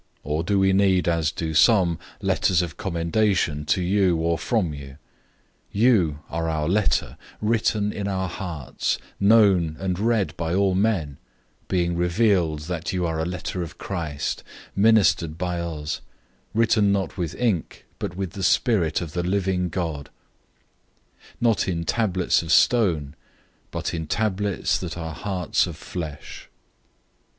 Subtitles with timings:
[0.23, 4.93] Or do we need, as do some, letters of commendation to you or from you?
[4.97, 4.97] 003:002
[5.73, 11.17] You are our letter, written in our hearts, known and read by all men;
[11.67, 14.43] 003:003 being revealed that you are a letter of Christ,
[14.75, 16.01] served by us,
[16.55, 20.09] written not with ink, but with the Spirit of the living God;
[21.39, 23.13] not in tablets of stone,
[23.69, 26.49] but in tablets that are hearts of flesh.